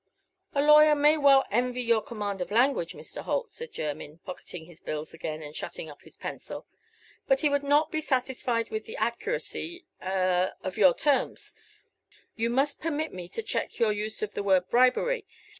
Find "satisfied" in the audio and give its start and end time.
8.01-8.71